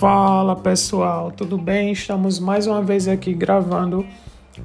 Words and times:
Fala 0.00 0.56
pessoal, 0.56 1.30
tudo 1.30 1.58
bem? 1.58 1.92
Estamos 1.92 2.40
mais 2.40 2.66
uma 2.66 2.80
vez 2.80 3.06
aqui 3.06 3.34
gravando 3.34 4.06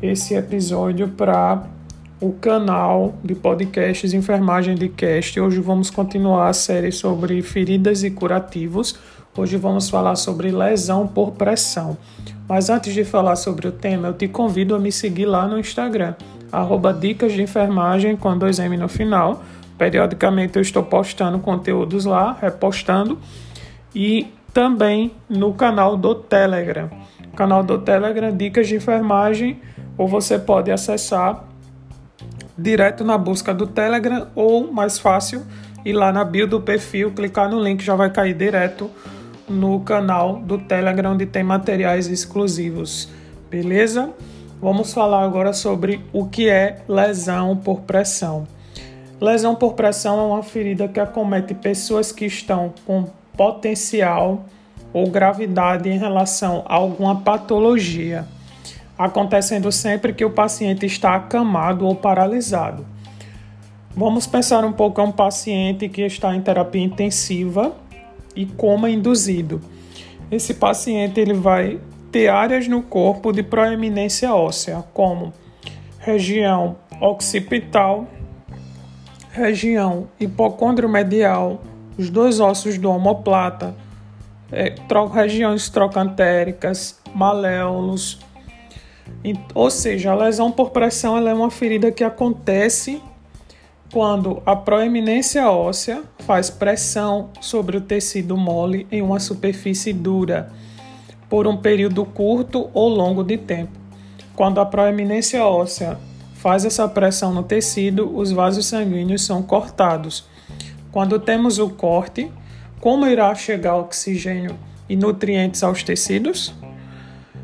esse 0.01 0.33
episódio 0.33 1.09
para 1.09 1.61
o 2.21 2.31
canal 2.31 3.15
de 3.21 3.35
podcasts 3.35 4.13
Enfermagem 4.13 4.75
de 4.75 4.87
Cast. 4.87 5.37
Hoje 5.37 5.59
vamos 5.59 5.89
continuar 5.89 6.47
a 6.47 6.53
série 6.53 6.89
sobre 6.89 7.41
feridas 7.41 8.01
e 8.01 8.11
curativos. 8.11 8.97
Hoje 9.37 9.57
vamos 9.57 9.89
falar 9.89 10.15
sobre 10.15 10.51
lesão 10.51 11.05
por 11.05 11.33
pressão. 11.33 11.97
Mas 12.47 12.69
antes 12.69 12.93
de 12.93 13.03
falar 13.03 13.35
sobre 13.35 13.67
o 13.67 13.73
tema, 13.73 14.07
eu 14.07 14.13
te 14.13 14.29
convido 14.29 14.73
a 14.73 14.79
me 14.79 14.89
seguir 14.89 15.25
lá 15.25 15.45
no 15.45 15.59
Instagram, 15.59 16.15
arroba 16.49 16.93
Dicas 16.93 17.33
de 17.33 17.41
Enfermagem 17.41 18.15
com 18.15 18.39
2M 18.39 18.77
no 18.77 18.87
final. 18.87 19.43
Periodicamente 19.77 20.55
eu 20.55 20.61
estou 20.61 20.83
postando 20.83 21.39
conteúdos 21.39 22.05
lá, 22.05 22.37
repostando. 22.41 23.19
E 23.93 24.27
também 24.55 25.11
no 25.27 25.53
canal 25.53 25.97
do 25.97 26.15
Telegram. 26.15 26.89
Canal 27.35 27.61
do 27.61 27.77
Telegram 27.77 28.33
Dicas 28.33 28.69
de 28.69 28.75
Enfermagem, 28.77 29.59
ou 29.97 30.07
você 30.07 30.39
pode 30.39 30.71
acessar 30.71 31.43
direto 32.57 33.03
na 33.03 33.17
busca 33.17 33.53
do 33.53 33.67
Telegram 33.67 34.29
ou 34.33 34.71
mais 34.71 34.97
fácil 34.97 35.43
ir 35.83 35.91
lá 35.91 36.09
na 36.13 36.23
bio 36.23 36.47
do 36.47 36.61
perfil, 36.61 37.11
clicar 37.11 37.49
no 37.49 37.61
link 37.61 37.83
já 37.83 37.97
vai 37.97 38.09
cair 38.09 38.33
direto 38.33 38.89
no 39.45 39.81
canal 39.81 40.37
do 40.37 40.57
Telegram 40.57 41.11
onde 41.11 41.25
tem 41.25 41.43
materiais 41.43 42.07
exclusivos. 42.07 43.09
Beleza? 43.49 44.09
Vamos 44.61 44.93
falar 44.93 45.25
agora 45.25 45.51
sobre 45.51 45.99
o 46.13 46.27
que 46.27 46.47
é 46.47 46.81
lesão 46.87 47.57
por 47.57 47.81
pressão. 47.81 48.47
Lesão 49.19 49.53
por 49.53 49.73
pressão 49.73 50.17
é 50.17 50.23
uma 50.23 50.43
ferida 50.43 50.87
que 50.87 50.99
acomete 51.01 51.53
pessoas 51.53 52.13
que 52.13 52.25
estão 52.25 52.73
com 52.85 53.05
potencial 53.35 54.45
ou 54.93 55.09
gravidade 55.09 55.89
em 55.89 55.97
relação 55.97 56.63
a 56.65 56.75
alguma 56.75 57.19
patologia, 57.21 58.25
acontecendo 58.97 59.71
sempre 59.71 60.13
que 60.13 60.23
o 60.23 60.29
paciente 60.29 60.85
está 60.85 61.15
acamado 61.15 61.85
ou 61.85 61.95
paralisado. 61.95 62.85
Vamos 63.95 64.27
pensar 64.27 64.63
um 64.65 64.73
pouco 64.73 65.01
em 65.01 65.05
um 65.05 65.11
paciente 65.11 65.87
que 65.87 66.01
está 66.01 66.35
em 66.35 66.41
terapia 66.41 66.83
intensiva 66.83 67.75
e 68.35 68.45
coma 68.45 68.89
induzido. 68.89 69.61
Esse 70.31 70.53
paciente 70.53 71.19
ele 71.19 71.33
vai 71.33 71.79
ter 72.11 72.27
áreas 72.27 72.67
no 72.67 72.81
corpo 72.81 73.31
de 73.31 73.43
proeminência 73.43 74.33
óssea, 74.33 74.83
como 74.93 75.33
região 75.99 76.77
occipital, 77.01 78.07
região 79.31 80.07
hipocôndrio 80.19 80.87
medial, 80.87 81.61
os 81.97 82.09
dois 82.09 82.39
ossos 82.39 82.77
do 82.77 82.89
omoplata, 82.89 83.75
é, 84.51 84.75
regiões 85.13 85.69
trocantéricas, 85.69 86.99
maléolos. 87.13 88.19
Ou 89.53 89.69
seja, 89.71 90.11
a 90.11 90.15
lesão 90.15 90.51
por 90.51 90.71
pressão 90.71 91.17
é 91.17 91.33
uma 91.33 91.49
ferida 91.49 91.91
que 91.91 92.03
acontece 92.03 93.01
quando 93.91 94.41
a 94.45 94.55
proeminência 94.55 95.49
óssea 95.49 96.03
faz 96.19 96.49
pressão 96.49 97.29
sobre 97.39 97.77
o 97.77 97.81
tecido 97.81 98.35
mole 98.35 98.87
em 98.91 99.01
uma 99.01 99.19
superfície 99.19 99.93
dura 99.93 100.51
por 101.29 101.47
um 101.47 101.57
período 101.57 102.05
curto 102.05 102.69
ou 102.73 102.89
longo 102.89 103.23
de 103.23 103.37
tempo. 103.37 103.71
Quando 104.35 104.59
a 104.59 104.65
proeminência 104.65 105.45
óssea 105.45 105.97
faz 106.35 106.65
essa 106.65 106.87
pressão 106.87 107.33
no 107.33 107.43
tecido, 107.43 108.15
os 108.15 108.31
vasos 108.31 108.65
sanguíneos 108.65 109.25
são 109.25 109.41
cortados 109.41 110.25
quando 110.95 111.19
temos 111.19 111.59
o 111.59 111.69
corte, 111.69 112.31
como 112.79 113.05
irá 113.05 113.35
chegar 113.35 113.75
oxigênio 113.75 114.57
e 114.87 114.95
nutrientes 114.95 115.61
aos 115.61 115.83
tecidos? 115.83 116.55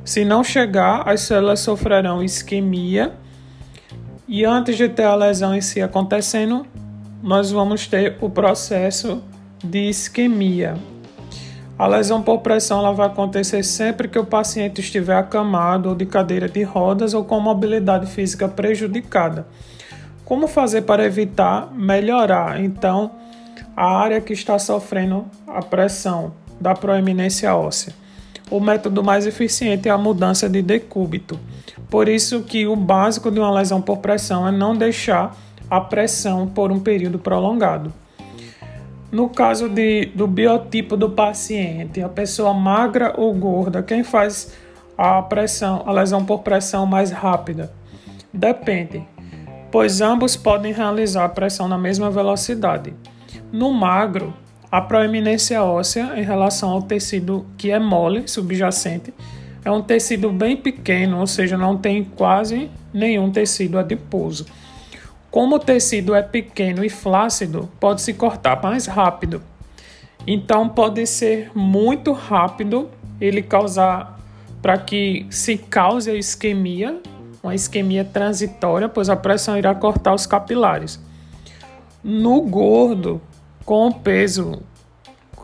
Se 0.05 0.23
não 0.23 0.41
chegar, 0.41 1.05
as 1.05 1.19
células 1.19 1.59
sofrerão 1.59 2.23
isquemia 2.23 3.11
e 4.25 4.45
antes 4.45 4.77
de 4.77 4.87
ter 4.87 5.03
a 5.03 5.15
lesão 5.15 5.53
em 5.53 5.59
si 5.59 5.81
acontecendo, 5.81 6.65
nós 7.21 7.51
vamos 7.51 7.87
ter 7.87 8.15
o 8.21 8.29
processo 8.29 9.21
de 9.61 9.89
isquemia. 9.89 10.75
A 11.77 11.87
lesão 11.87 12.21
por 12.21 12.37
pressão 12.39 12.79
ela 12.79 12.93
vai 12.93 13.07
acontecer 13.07 13.63
sempre 13.63 14.07
que 14.07 14.17
o 14.17 14.25
paciente 14.25 14.79
estiver 14.79 15.17
acamado 15.17 15.89
ou 15.89 15.95
de 15.95 16.05
cadeira 16.05 16.47
de 16.47 16.63
rodas 16.63 17.13
ou 17.13 17.25
com 17.25 17.41
mobilidade 17.41 18.05
física 18.05 18.47
prejudicada. 18.47 19.45
Como 20.23 20.47
fazer 20.47 20.83
para 20.83 21.03
evitar 21.03 21.69
melhorar? 21.73 22.63
Então, 22.63 23.19
a 23.75 23.85
área 23.85 24.21
que 24.21 24.33
está 24.33 24.57
sofrendo 24.59 25.25
a 25.47 25.61
pressão 25.61 26.33
da 26.59 26.73
proeminência 26.73 27.55
óssea. 27.55 27.93
O 28.49 28.59
método 28.59 29.03
mais 29.03 29.25
eficiente 29.25 29.87
é 29.87 29.91
a 29.91 29.97
mudança 29.97 30.49
de 30.49 30.61
decúbito. 30.61 31.39
Por 31.89 32.07
isso 32.07 32.43
que 32.43 32.67
o 32.67 32.75
básico 32.75 33.31
de 33.31 33.39
uma 33.39 33.51
lesão 33.51 33.81
por 33.81 33.97
pressão 33.97 34.47
é 34.47 34.51
não 34.51 34.75
deixar 34.75 35.35
a 35.69 35.79
pressão 35.79 36.47
por 36.47 36.71
um 36.71 36.79
período 36.79 37.17
prolongado. 37.17 37.93
No 39.11 39.29
caso 39.29 39.67
de, 39.67 40.05
do 40.07 40.27
biotipo 40.27 40.95
do 40.95 41.09
paciente, 41.09 42.01
a 42.01 42.09
pessoa 42.09 42.53
magra 42.53 43.13
ou 43.17 43.33
gorda, 43.33 43.83
quem 43.83 44.03
faz 44.03 44.53
a 44.97 45.21
pressão, 45.21 45.83
a 45.85 45.91
lesão 45.91 46.23
por 46.23 46.39
pressão 46.39 46.85
mais 46.85 47.11
rápida? 47.11 47.71
Depende, 48.33 49.05
pois 49.69 49.99
ambos 49.99 50.37
podem 50.37 50.71
realizar 50.71 51.25
a 51.25 51.29
pressão 51.29 51.67
na 51.67 51.77
mesma 51.77 52.09
velocidade. 52.09 52.93
No 53.51 53.73
magro, 53.73 54.33
a 54.71 54.79
proeminência 54.79 55.61
óssea 55.61 56.13
em 56.15 56.23
relação 56.23 56.69
ao 56.69 56.81
tecido 56.81 57.45
que 57.57 57.69
é 57.69 57.77
mole, 57.77 58.25
subjacente, 58.25 59.13
é 59.65 59.69
um 59.69 59.81
tecido 59.81 60.31
bem 60.31 60.55
pequeno, 60.55 61.19
ou 61.19 61.27
seja, 61.27 61.57
não 61.57 61.77
tem 61.77 62.03
quase 62.03 62.71
nenhum 62.93 63.29
tecido 63.29 63.77
adiposo. 63.77 64.45
Como 65.29 65.55
o 65.55 65.59
tecido 65.59 66.15
é 66.15 66.21
pequeno 66.21 66.83
e 66.83 66.89
flácido, 66.89 67.69
pode 67.77 68.01
se 68.01 68.13
cortar 68.13 68.61
mais 68.63 68.85
rápido. 68.85 69.41
Então 70.25 70.69
pode 70.69 71.05
ser 71.05 71.51
muito 71.53 72.13
rápido 72.13 72.89
ele 73.19 73.41
causar 73.41 74.17
para 74.61 74.77
que 74.77 75.25
se 75.29 75.57
cause 75.57 76.09
a 76.09 76.15
isquemia, 76.15 77.01
uma 77.43 77.53
isquemia 77.53 78.05
transitória, 78.05 78.87
pois 78.87 79.09
a 79.09 79.15
pressão 79.15 79.57
irá 79.57 79.75
cortar 79.75 80.13
os 80.13 80.25
capilares. 80.25 80.99
No 82.03 82.41
gordo, 82.41 83.21
com 83.65 83.87
o 83.87 83.93
peso 83.93 84.61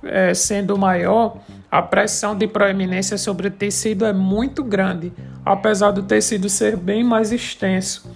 é, 0.04 0.34
sendo 0.34 0.78
maior, 0.78 1.38
a 1.72 1.82
pressão 1.82 2.36
de 2.36 2.48
proeminência 2.48 3.18
sobre 3.18 3.48
o 3.48 3.52
tecido 3.52 4.06
é 4.06 4.14
muito 4.14 4.64
grande, 4.64 5.12
apesar 5.46 5.92
do 5.92 6.04
tecido 6.04 6.50
ser 6.50 6.78
bem 6.78 7.04
mais 7.04 7.32
extenso. 7.32 8.10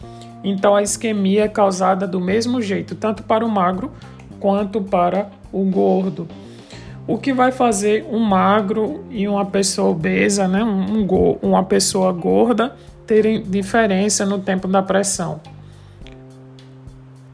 Então 0.43 0.75
a 0.75 0.81
isquemia 0.81 1.43
é 1.43 1.47
causada 1.47 2.07
do 2.07 2.19
mesmo 2.19 2.61
jeito, 2.61 2.95
tanto 2.95 3.23
para 3.23 3.45
o 3.45 3.49
magro 3.49 3.91
quanto 4.39 4.81
para 4.81 5.29
o 5.51 5.63
gordo. 5.65 6.27
O 7.07 7.17
que 7.17 7.33
vai 7.33 7.51
fazer 7.51 8.05
um 8.09 8.19
magro 8.19 9.03
e 9.09 9.27
uma 9.27 9.45
pessoa 9.45 9.89
obesa, 9.89 10.47
né, 10.47 10.63
um, 10.63 11.01
um, 11.01 11.37
uma 11.41 11.63
pessoa 11.63 12.11
gorda, 12.11 12.75
terem 13.05 13.41
diferença 13.41 14.25
no 14.25 14.39
tempo 14.39 14.67
da 14.67 14.81
pressão? 14.81 15.41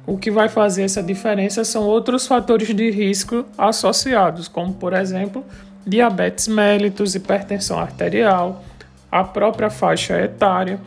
O 0.07 0.18
que 0.18 0.31
vai 0.31 0.47
fazer 0.47 0.84
essa 0.84 1.03
diferença 1.03 1.66
são 1.66 1.84
outros 1.84 2.25
fatores 2.25 2.73
de 2.73 2.90
risco 2.90 3.45
associados, 3.57 4.47
como 4.47 4.73
por 4.73 4.94
exemplo, 4.94 5.45
diabetes 5.85 6.47
mellitus, 6.47 7.13
hipertensão 7.13 7.78
arterial, 7.78 8.63
a 9.12 9.25
própria 9.25 9.69
faixa 9.69 10.17
etária. 10.17 10.79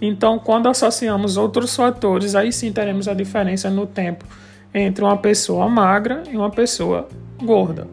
Então, 0.00 0.38
quando 0.38 0.68
associamos 0.68 1.36
outros 1.36 1.74
fatores, 1.74 2.36
aí 2.36 2.52
sim 2.52 2.72
teremos 2.72 3.08
a 3.08 3.14
diferença 3.14 3.68
no 3.68 3.84
tempo 3.84 4.24
entre 4.72 5.02
uma 5.02 5.16
pessoa 5.16 5.68
magra 5.68 6.22
e 6.30 6.36
uma 6.36 6.50
pessoa 6.50 7.08
gorda. 7.42 7.88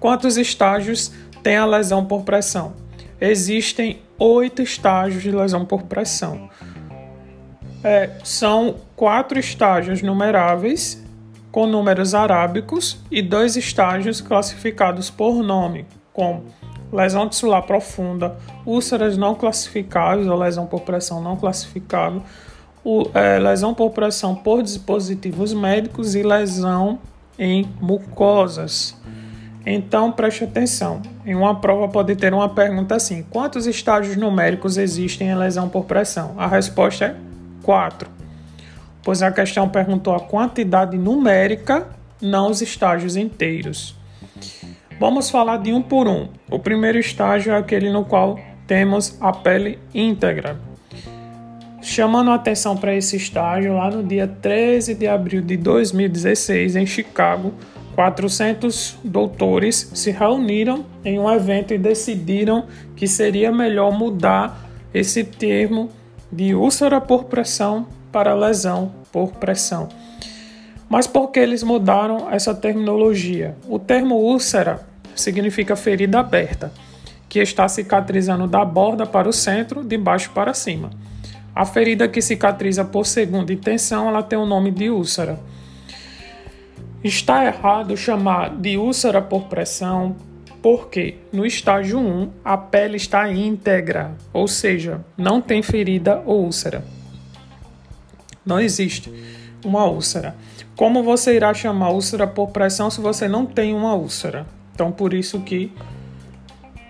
Quantos 0.00 0.36
estágios 0.36 1.12
tem 1.40 1.56
a 1.56 1.66
lesão 1.66 2.04
por 2.04 2.22
pressão? 2.22 2.72
Existem 3.20 4.00
oito 4.18 4.60
estágios 4.60 5.22
de 5.22 5.30
lesão 5.30 5.64
por 5.64 5.82
pressão. 5.84 6.49
É, 7.82 8.10
são 8.22 8.76
quatro 8.94 9.38
estágios 9.38 10.02
numeráveis 10.02 11.02
com 11.50 11.66
números 11.66 12.14
arábicos 12.14 12.98
e 13.10 13.22
dois 13.22 13.56
estágios 13.56 14.20
classificados 14.20 15.10
por 15.10 15.42
nome, 15.42 15.86
como 16.12 16.44
lesão 16.92 17.28
tissular 17.28 17.62
profunda, 17.62 18.36
úlceras 18.66 19.16
não 19.16 19.34
classificáveis 19.34 20.26
ou 20.26 20.38
lesão 20.38 20.66
por 20.66 20.82
pressão 20.82 21.22
não 21.22 21.36
classificável, 21.36 22.22
o, 22.84 23.04
é, 23.14 23.38
lesão 23.38 23.74
por 23.74 23.90
pressão 23.90 24.34
por 24.34 24.62
dispositivos 24.62 25.52
médicos 25.52 26.14
e 26.14 26.22
lesão 26.22 26.98
em 27.38 27.68
mucosas. 27.80 28.96
Então 29.64 30.10
preste 30.10 30.44
atenção. 30.44 31.02
Em 31.24 31.34
uma 31.34 31.60
prova 31.60 31.88
pode 31.88 32.16
ter 32.16 32.32
uma 32.32 32.48
pergunta 32.48 32.96
assim: 32.96 33.22
quantos 33.22 33.66
estágios 33.66 34.16
numéricos 34.16 34.78
existem 34.78 35.28
em 35.28 35.34
lesão 35.34 35.68
por 35.68 35.84
pressão? 35.84 36.34
A 36.38 36.46
resposta 36.46 37.04
é 37.04 37.29
4, 37.62 38.10
pois 39.02 39.22
a 39.22 39.30
questão 39.30 39.68
perguntou 39.68 40.14
a 40.14 40.20
quantidade 40.20 40.96
numérica, 40.96 41.88
não 42.20 42.50
os 42.50 42.60
estágios 42.60 43.16
inteiros. 43.16 43.96
Vamos 44.98 45.30
falar 45.30 45.56
de 45.56 45.72
um 45.72 45.80
por 45.80 46.06
um. 46.06 46.28
O 46.50 46.58
primeiro 46.58 46.98
estágio 46.98 47.52
é 47.52 47.56
aquele 47.56 47.90
no 47.90 48.04
qual 48.04 48.38
temos 48.66 49.16
a 49.20 49.32
pele 49.32 49.78
íntegra. 49.94 50.58
Chamando 51.80 52.30
a 52.30 52.34
atenção 52.34 52.76
para 52.76 52.94
esse 52.94 53.16
estágio, 53.16 53.74
lá 53.74 53.90
no 53.90 54.02
dia 54.02 54.28
13 54.28 54.94
de 54.94 55.06
abril 55.06 55.40
de 55.40 55.56
2016, 55.56 56.76
em 56.76 56.84
Chicago, 56.84 57.54
400 57.94 58.98
doutores 59.02 59.90
se 59.94 60.10
reuniram 60.10 60.84
em 61.04 61.18
um 61.18 61.30
evento 61.30 61.72
e 61.72 61.78
decidiram 61.78 62.66
que 62.94 63.06
seria 63.06 63.50
melhor 63.50 63.92
mudar 63.92 64.70
esse 64.92 65.24
termo 65.24 65.90
de 66.32 66.54
úlcera 66.54 67.00
por 67.00 67.24
pressão 67.24 67.86
para 68.12 68.34
lesão 68.34 68.92
por 69.12 69.32
pressão. 69.32 69.88
Mas 70.88 71.06
por 71.06 71.28
que 71.28 71.38
eles 71.38 71.62
mudaram 71.62 72.30
essa 72.30 72.54
terminologia? 72.54 73.56
O 73.68 73.78
termo 73.78 74.16
úlcera 74.16 74.80
significa 75.14 75.76
ferida 75.76 76.18
aberta, 76.18 76.72
que 77.28 77.38
está 77.38 77.68
cicatrizando 77.68 78.46
da 78.46 78.64
borda 78.64 79.06
para 79.06 79.28
o 79.28 79.32
centro, 79.32 79.84
de 79.84 79.96
baixo 79.96 80.30
para 80.32 80.52
cima. 80.54 80.90
A 81.54 81.64
ferida 81.64 82.08
que 82.08 82.20
cicatriza 82.20 82.84
por 82.84 83.06
segunda 83.06 83.52
intenção, 83.52 84.08
ela 84.08 84.22
tem 84.22 84.38
o 84.38 84.46
nome 84.46 84.70
de 84.70 84.90
úlcera. 84.90 85.38
Está 87.02 87.44
errado 87.44 87.96
chamar 87.96 88.56
de 88.56 88.76
úlcera 88.76 89.22
por 89.22 89.44
pressão, 89.44 90.16
porque 90.62 91.16
no 91.32 91.46
estágio 91.46 91.98
1 91.98 92.30
a 92.44 92.56
pele 92.56 92.96
está 92.96 93.30
íntegra, 93.30 94.12
ou 94.32 94.46
seja, 94.46 95.00
não 95.16 95.40
tem 95.40 95.62
ferida 95.62 96.22
ou 96.26 96.44
úlcera. 96.44 96.84
Não 98.44 98.60
existe 98.60 99.12
uma 99.64 99.84
úlcera. 99.84 100.34
Como 100.76 101.02
você 101.02 101.36
irá 101.36 101.52
chamar 101.52 101.90
úlcera 101.90 102.26
por 102.26 102.48
pressão 102.48 102.90
se 102.90 103.00
você 103.00 103.28
não 103.28 103.44
tem 103.44 103.74
uma 103.74 103.94
úlcera? 103.94 104.46
Então, 104.74 104.90
por 104.90 105.12
isso 105.12 105.40
que 105.40 105.70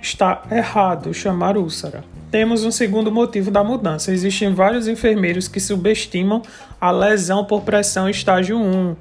está 0.01 0.43
errado 0.51 1.13
chamar 1.13 1.57
úlcera. 1.57 2.05
Temos 2.31 2.63
um 2.63 2.71
segundo 2.71 3.11
motivo 3.11 3.51
da 3.51 3.65
mudança. 3.65 4.13
Existem 4.13 4.55
vários 4.55 4.87
enfermeiros 4.87 5.49
que 5.49 5.59
subestimam 5.59 6.43
a 6.81 6.91
lesão 6.93 7.45
por 7.45 7.63
pressão 7.63 8.09
estágio 8.09 8.57
1. 8.57 8.95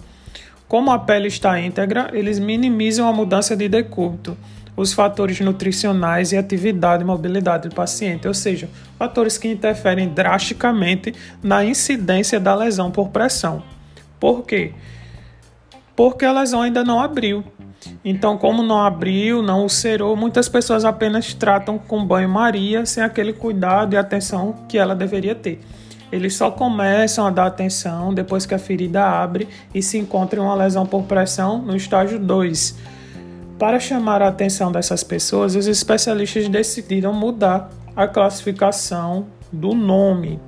Como 0.68 0.92
a 0.92 1.00
pele 1.00 1.28
está 1.28 1.60
íntegra, 1.60 2.10
eles 2.14 2.40
minimizam 2.40 3.08
a 3.08 3.14
mudança 3.14 3.56
de 3.56 3.70
decúbito, 3.70 4.36
os 4.80 4.94
fatores 4.94 5.42
nutricionais 5.42 6.32
e 6.32 6.38
atividade 6.38 7.04
e 7.04 7.06
mobilidade 7.06 7.68
do 7.68 7.76
paciente, 7.76 8.28
ou 8.28 8.34
seja, 8.34 8.70
fatores 8.98 9.38
que 9.38 9.50
interferem 9.50 10.08
drasticamente 10.08 11.14
na 11.44 11.66
incidência 11.66 12.40
da 12.40 12.56
lesão 12.56 12.90
por 12.90 13.10
pressão. 13.10 13.62
Por 14.18 14.46
quê? 14.46 14.72
Porque 15.98 16.24
a 16.24 16.32
lesão 16.32 16.62
ainda 16.62 16.82
não 16.82 17.02
abriu. 17.02 17.44
Então, 18.06 18.38
como 18.38 18.64
não 18.64 18.80
abriu, 18.80 19.42
não 19.42 19.64
ulcerou, 19.64 20.16
muitas 20.16 20.48
pessoas 20.48 20.86
apenas 20.86 21.34
tratam 21.34 21.78
com 21.78 22.06
banho-maria 22.06 22.86
sem 22.86 23.04
aquele 23.04 23.34
cuidado 23.34 23.94
e 23.94 23.98
atenção 23.98 24.66
que 24.70 24.78
ela 24.78 24.96
deveria 24.96 25.36
ter. 25.36 25.60
Eles 26.10 26.36
só 26.36 26.50
começam 26.50 27.28
a 27.28 27.30
dar 27.30 27.48
atenção 27.48 28.14
depois 28.14 28.46
que 28.46 28.56
a 28.56 28.60
ferida 28.60 29.06
abre 29.06 29.48
e 29.76 29.82
se 29.84 29.98
encontra 29.98 30.42
uma 30.42 30.56
lesão 30.56 30.86
por 30.86 31.04
pressão 31.04 31.62
no 31.62 31.76
estágio 31.76 32.18
2. 32.18 32.99
Para 33.60 33.78
chamar 33.78 34.22
a 34.22 34.30
atenção 34.30 34.72
dessas 34.72 35.04
pessoas, 35.04 35.54
os 35.54 35.68
especialistas 35.68 36.48
decidiram 36.48 37.14
mudar 37.14 37.70
a 37.94 38.08
classificação 38.08 39.28
do 39.52 39.76
nome. 39.76 40.40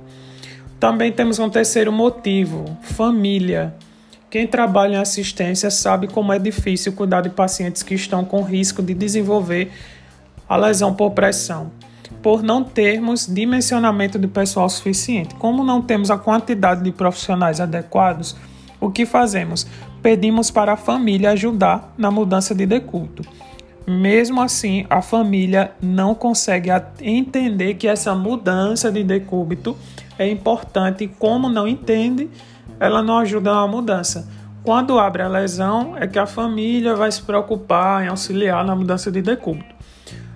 Também 0.80 1.12
temos 1.12 1.38
um 1.38 1.50
terceiro 1.50 1.92
motivo: 1.92 2.64
família. 2.80 3.74
Quem 4.30 4.46
trabalha 4.46 4.94
em 4.94 4.96
assistência 4.96 5.70
sabe 5.70 6.08
como 6.08 6.32
é 6.32 6.38
difícil 6.38 6.94
cuidar 6.94 7.20
de 7.20 7.28
pacientes 7.28 7.82
que 7.82 7.94
estão 7.94 8.24
com 8.24 8.40
risco 8.40 8.82
de 8.82 8.94
desenvolver 8.94 9.70
a 10.48 10.56
lesão 10.56 10.94
por 10.94 11.10
pressão, 11.10 11.70
por 12.22 12.42
não 12.42 12.64
termos 12.64 13.26
dimensionamento 13.26 14.18
de 14.18 14.26
pessoal 14.26 14.70
suficiente. 14.70 15.34
Como 15.34 15.62
não 15.62 15.82
temos 15.82 16.10
a 16.10 16.16
quantidade 16.16 16.82
de 16.82 16.90
profissionais 16.90 17.60
adequados, 17.60 18.34
o 18.80 18.90
que 18.90 19.04
fazemos? 19.04 19.66
Pedimos 20.02 20.50
para 20.50 20.72
a 20.72 20.76
família 20.76 21.30
ajudar 21.30 21.94
na 21.96 22.10
mudança 22.10 22.52
de 22.56 22.66
decúbito. 22.66 23.22
Mesmo 23.86 24.40
assim, 24.42 24.84
a 24.90 25.00
família 25.00 25.70
não 25.80 26.12
consegue 26.12 26.70
entender 27.00 27.74
que 27.74 27.86
essa 27.86 28.12
mudança 28.12 28.90
de 28.90 29.04
decúbito 29.04 29.76
é 30.18 30.28
importante. 30.28 31.06
Como 31.20 31.48
não 31.48 31.68
entende, 31.68 32.28
ela 32.80 33.00
não 33.00 33.18
ajuda 33.18 33.54
na 33.54 33.66
mudança. 33.68 34.28
Quando 34.64 34.98
abre 34.98 35.22
a 35.22 35.28
lesão, 35.28 35.96
é 35.96 36.06
que 36.08 36.18
a 36.18 36.26
família 36.26 36.96
vai 36.96 37.10
se 37.10 37.22
preocupar 37.22 38.04
em 38.04 38.08
auxiliar 38.08 38.64
na 38.64 38.74
mudança 38.74 39.10
de 39.10 39.22
decúbito. 39.22 39.72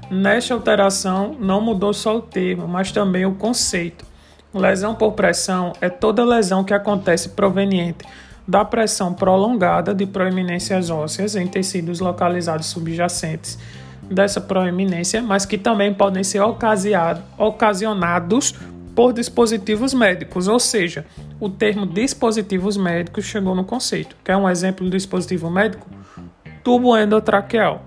Nesta 0.09 0.55
alteração, 0.55 1.37
não 1.41 1.61
mudou 1.61 1.93
só 1.93 2.17
o 2.17 2.23
termo, 2.23 2.69
mas 2.69 2.93
também 2.93 3.27
o 3.27 3.35
conceito. 3.35 4.05
Lesão 4.55 4.95
por 4.95 5.13
pressão 5.13 5.73
é 5.81 5.89
toda 5.89 6.25
lesão 6.25 6.63
que 6.63 6.73
acontece 6.73 7.31
proveniente 7.31 8.05
da 8.47 8.65
pressão 8.65 9.13
prolongada 9.13 9.95
de 9.95 10.07
proeminências 10.07 10.89
ósseas 10.91 11.35
em 11.35 11.47
tecidos 11.47 12.01
localizados 12.01 12.67
subjacentes 12.67 13.59
dessa 14.03 14.41
proeminência, 14.41 15.21
mas 15.21 15.45
que 15.45 15.59
também 15.59 15.93
podem 15.93 16.23
ser 16.23 16.41
ocasionados 17.37 18.55
por 18.95 19.13
dispositivos 19.13 19.93
médicos, 19.93 20.49
ou 20.49 20.59
seja, 20.59 21.05
o 21.39 21.51
termo 21.51 21.85
dispositivos 21.85 22.77
médicos 22.77 23.25
chegou 23.25 23.55
no 23.55 23.65
conceito. 23.65 24.17
Quer 24.25 24.37
um 24.37 24.49
exemplo 24.49 24.87
do 24.87 24.97
dispositivo 24.97 25.51
médico? 25.51 25.87
Tubo 26.65 26.97
endotraqueal. 26.97 27.85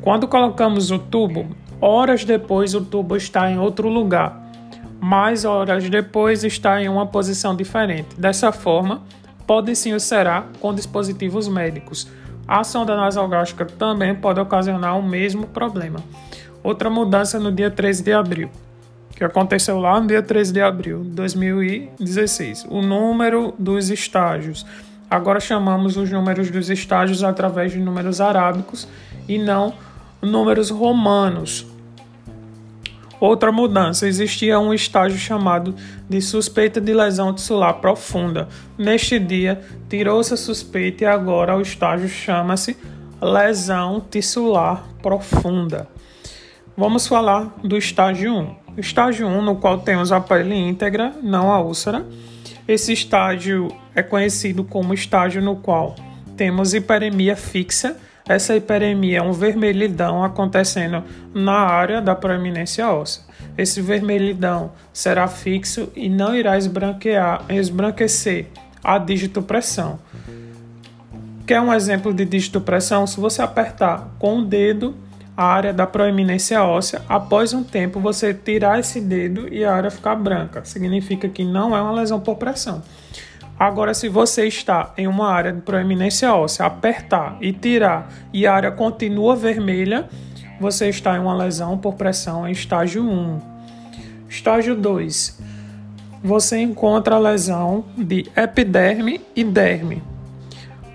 Quando 0.00 0.26
colocamos 0.26 0.90
o 0.90 0.98
tubo, 0.98 1.46
horas 1.80 2.24
depois 2.24 2.74
o 2.74 2.80
tubo 2.80 3.16
está 3.16 3.50
em 3.50 3.58
outro 3.58 3.88
lugar, 3.88 4.42
mais 5.00 5.44
horas 5.44 5.88
depois 5.88 6.42
está 6.42 6.82
em 6.82 6.88
uma 6.88 7.06
posição 7.06 7.54
diferente. 7.54 8.18
Dessa 8.18 8.50
forma, 8.50 9.02
pode 9.46 9.74
sim 9.76 9.92
ulcerar 9.92 10.48
com 10.60 10.74
dispositivos 10.74 11.48
médicos. 11.48 12.08
A 12.46 12.62
sonda 12.62 12.96
nasogástrica 12.96 13.64
também 13.64 14.14
pode 14.14 14.40
ocasionar 14.40 14.98
o 14.98 15.02
mesmo 15.02 15.46
problema. 15.46 16.00
Outra 16.62 16.90
mudança 16.90 17.38
no 17.38 17.50
dia 17.52 17.70
13 17.70 18.02
de 18.02 18.12
abril 18.12 18.50
que 19.16 19.24
aconteceu 19.24 19.78
lá 19.78 20.00
no 20.00 20.06
dia 20.06 20.22
13 20.22 20.52
de 20.52 20.60
abril 20.60 21.04
de 21.04 21.10
2016. 21.10 22.66
O 22.68 22.82
número 22.82 23.54
dos 23.58 23.90
estágios. 23.90 24.66
Agora 25.08 25.38
chamamos 25.38 25.96
os 25.96 26.10
números 26.10 26.50
dos 26.50 26.68
estágios 26.68 27.22
através 27.22 27.72
de 27.72 27.78
números 27.78 28.20
arábicos 28.20 28.88
e 29.28 29.38
não 29.38 29.74
números 30.20 30.70
romanos. 30.70 31.66
Outra 33.24 33.50
mudança: 33.50 34.06
existia 34.06 34.60
um 34.60 34.74
estágio 34.74 35.16
chamado 35.16 35.74
de 36.06 36.20
suspeita 36.20 36.78
de 36.78 36.92
lesão 36.92 37.32
tissular 37.32 37.72
profunda. 37.80 38.50
Neste 38.76 39.18
dia, 39.18 39.62
tirou-se 39.88 40.34
a 40.34 40.36
suspeita 40.36 41.04
e 41.04 41.06
agora 41.06 41.56
o 41.56 41.62
estágio 41.62 42.06
chama-se 42.06 42.76
lesão 43.22 44.04
tissular 44.10 44.86
profunda. 45.00 45.88
Vamos 46.76 47.06
falar 47.06 47.50
do 47.64 47.78
estágio 47.78 48.30
1. 48.30 48.56
Estágio 48.76 49.26
1, 49.26 49.40
no 49.40 49.56
qual 49.56 49.78
temos 49.78 50.12
a 50.12 50.20
pele 50.20 50.54
íntegra, 50.54 51.14
não 51.22 51.50
a 51.50 51.58
úlcera. 51.58 52.04
Esse 52.68 52.92
estágio 52.92 53.74
é 53.94 54.02
conhecido 54.02 54.64
como 54.64 54.92
estágio 54.92 55.40
no 55.40 55.56
qual 55.56 55.96
temos 56.36 56.74
hiperemia 56.74 57.36
fixa. 57.36 57.96
Essa 58.26 58.56
hiperemia 58.56 59.18
é 59.18 59.22
um 59.22 59.32
vermelhidão 59.32 60.24
acontecendo 60.24 61.04
na 61.34 61.58
área 61.58 62.00
da 62.00 62.14
proeminência 62.14 62.88
óssea. 62.88 63.22
Esse 63.56 63.82
vermelhidão 63.82 64.72
será 64.92 65.28
fixo 65.28 65.92
e 65.94 66.08
não 66.08 66.34
irá 66.34 66.56
esbranquear, 66.56 67.44
esbranquecer 67.50 68.46
a 68.82 68.98
dígito 68.98 69.42
pressão. 69.42 69.98
Quer 71.46 71.60
um 71.60 71.72
exemplo 71.72 72.14
de 72.14 72.24
dígito 72.24 72.60
pressão? 72.60 73.06
Se 73.06 73.20
você 73.20 73.42
apertar 73.42 74.08
com 74.18 74.38
o 74.38 74.44
dedo 74.44 74.96
a 75.36 75.44
área 75.44 75.72
da 75.72 75.86
proeminência 75.86 76.62
óssea, 76.62 77.02
após 77.08 77.52
um 77.52 77.64
tempo 77.64 77.98
você 78.00 78.32
tirar 78.32 78.78
esse 78.78 79.00
dedo 79.00 79.52
e 79.52 79.64
a 79.64 79.74
área 79.74 79.90
ficar 79.90 80.14
branca. 80.14 80.64
Significa 80.64 81.28
que 81.28 81.44
não 81.44 81.76
é 81.76 81.82
uma 81.82 81.92
lesão 81.92 82.20
por 82.20 82.36
pressão. 82.36 82.82
Agora, 83.58 83.94
se 83.94 84.08
você 84.08 84.46
está 84.46 84.92
em 84.98 85.06
uma 85.06 85.30
área 85.30 85.52
de 85.52 85.60
proeminência 85.60 86.34
óssea, 86.34 86.66
apertar 86.66 87.36
e 87.40 87.52
tirar 87.52 88.10
e 88.32 88.46
a 88.46 88.52
área 88.52 88.72
continua 88.72 89.36
vermelha, 89.36 90.08
você 90.60 90.88
está 90.88 91.16
em 91.16 91.20
uma 91.20 91.36
lesão 91.36 91.78
por 91.78 91.94
pressão 91.94 92.48
em 92.48 92.52
estágio 92.52 93.04
1. 93.04 93.40
Estágio 94.28 94.74
2. 94.74 95.40
Você 96.22 96.58
encontra 96.58 97.14
a 97.14 97.18
lesão 97.18 97.84
de 97.96 98.26
epiderme 98.36 99.20
e 99.36 99.44
derme. 99.44 100.02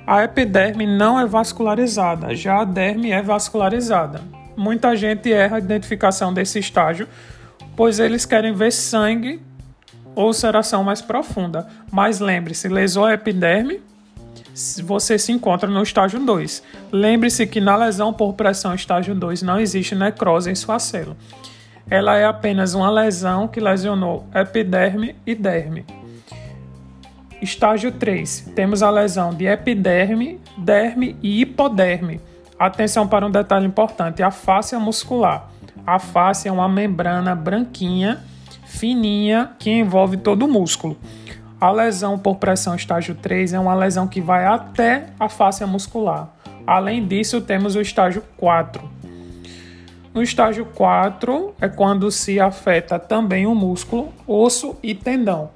A 0.06 0.24
epiderme 0.24 0.86
não 0.86 1.20
é 1.20 1.26
vascularizada, 1.26 2.36
já 2.36 2.62
a 2.62 2.66
derme 2.66 3.12
é 3.12 3.22
vascularizada. 3.22 4.22
Muita 4.58 4.96
gente 4.96 5.32
erra 5.32 5.58
a 5.58 5.60
identificação 5.60 6.34
desse 6.34 6.60
estágio, 6.60 7.08
pois 7.76 8.00
eles 8.00 8.26
querem 8.26 8.54
ver 8.54 8.72
sangue 8.72 9.40
ou 10.20 10.84
mais 10.84 11.02
profunda. 11.02 11.68
Mas 11.92 12.20
lembre-se, 12.20 12.68
lesou 12.68 13.06
a 13.06 13.14
epiderme, 13.14 13.82
você 14.84 15.18
se 15.18 15.32
encontra 15.32 15.70
no 15.70 15.82
estágio 15.82 16.20
2. 16.20 16.64
Lembre-se 16.92 17.48
que 17.48 17.62
na 17.62 17.76
lesão 17.76 18.12
por 18.12 18.34
pressão 18.34 18.74
estágio 18.74 19.16
2 19.16 19.42
não 19.42 19.60
existe 19.60 19.96
necrose 19.96 20.52
em 20.52 20.56
sua 20.56 20.78
célula. 20.80 21.16
Ela 21.90 22.18
é 22.18 22.26
apenas 22.26 22.74
uma 22.74 22.90
lesão 22.90 23.48
que 23.48 23.60
lesionou 23.60 24.28
epiderme 24.36 25.16
e 25.26 25.34
derme. 25.34 25.86
Estágio 27.42 27.92
3. 27.92 28.52
Temos 28.54 28.84
a 28.84 28.90
lesão 28.92 29.34
de 29.34 29.46
epiderme, 29.46 30.40
derme 30.58 31.16
e 31.24 31.42
hipoderme. 31.42 32.20
Atenção 32.60 33.08
para 33.08 33.26
um 33.26 33.32
detalhe 33.32 33.66
importante: 33.66 34.22
a 34.22 34.30
face 34.30 34.76
muscular. 34.76 35.50
A 35.88 35.98
face 35.98 36.48
é 36.48 36.52
uma 36.52 36.68
membrana 36.68 37.34
branquinha, 37.34 38.22
fininha, 38.70 39.52
que 39.58 39.72
envolve 39.72 40.16
todo 40.16 40.44
o 40.44 40.48
músculo. 40.48 40.96
A 41.60 41.72
lesão 41.72 42.18
por 42.18 42.38
pressão 42.38 42.76
estágio 42.76 43.16
3 43.16 43.54
é 43.54 43.60
uma 43.60 43.74
lesão 43.74 44.08
que 44.08 44.22
vai 44.22 44.46
até 44.46 45.08
a 45.20 45.28
face 45.28 45.66
muscular. 45.66 46.30
Além 46.66 47.06
disso, 47.06 47.42
temos 47.42 47.76
o 47.76 47.82
estágio 47.82 48.24
4. 48.38 48.82
No 50.14 50.22
estágio 50.22 50.66
4 50.66 51.56
é 51.60 51.68
quando 51.68 52.10
se 52.12 52.40
afeta 52.40 52.98
também 52.98 53.46
o 53.46 53.56
músculo, 53.56 54.14
osso 54.26 54.78
e 54.82 54.94
tendão. 54.94 55.50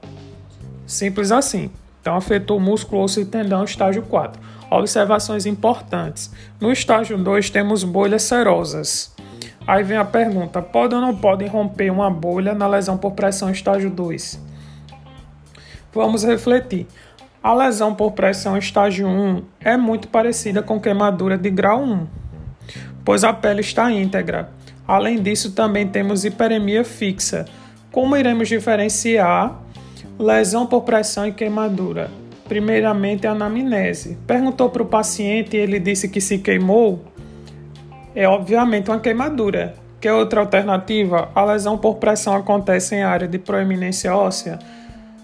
Simples 0.86 1.32
assim. 1.32 1.70
Então, 2.02 2.16
afetou 2.16 2.60
músculo, 2.60 3.04
osso 3.04 3.22
e 3.22 3.26
tendão, 3.26 3.64
estágio 3.64 4.02
4. 4.02 4.42
Observações 4.70 5.46
importantes. 5.46 6.32
No 6.60 6.72
estágio 6.72 7.18
2, 7.18 7.50
temos 7.50 7.84
bolhas 7.84 8.24
serosas. 8.24 9.16
Aí 9.66 9.84
vem 9.84 9.98
a 9.98 10.06
pergunta: 10.06 10.62
pode 10.62 10.94
ou 10.96 11.02
não 11.02 11.16
pode 11.16 11.46
romper 11.46 11.92
uma 11.92 12.10
bolha 12.10 12.54
na 12.54 12.68
lesão 12.68 12.98
por 12.98 13.12
pressão 13.12 13.50
estágio 13.50 13.90
2? 13.90 14.40
Vamos 15.94 16.24
refletir. 16.24 16.88
A 17.42 17.54
lesão 17.54 17.94
por 17.94 18.12
pressão 18.12 18.58
estágio 18.58 19.08
1 19.08 19.44
é 19.60 19.76
muito 19.76 20.08
parecida 20.08 20.62
com 20.64 20.80
queimadura 20.80 21.38
de 21.38 21.50
grau 21.50 21.84
1, 21.84 22.08
pois 23.04 23.24
a 23.24 23.34
pele 23.34 23.62
está 23.62 23.92
íntegra. 23.92 24.50
Além 24.88 25.22
disso, 25.22 25.52
também 25.52 25.88
temos 25.88 26.26
hiperemia 26.26 26.84
fixa. 26.84 27.46
Como 27.92 28.18
iremos 28.18 28.48
diferenciar 28.48 29.62
lesão 30.18 30.66
por 30.66 30.82
pressão 30.82 31.28
e 31.28 31.32
queimadura? 31.32 32.10
Primeiramente, 32.48 33.28
a 33.28 33.32
anamnese. 33.32 34.18
Perguntou 34.28 34.70
para 34.70 34.84
o 34.84 34.86
paciente 34.86 35.56
e 35.56 35.60
ele 35.60 35.80
disse 35.80 36.10
que 36.10 36.20
se 36.20 36.38
queimou. 36.38 37.04
É 38.16 38.28
obviamente 38.28 38.90
uma 38.90 39.00
queimadura. 39.00 39.76
Que 40.00 40.10
outra 40.10 40.42
alternativa? 40.42 41.30
A 41.34 41.46
lesão 41.46 41.78
por 41.78 41.96
pressão 41.96 42.36
acontece 42.36 42.96
em 42.96 43.04
área 43.04 43.28
de 43.28 43.40
proeminência 43.40 44.16
óssea 44.16 44.60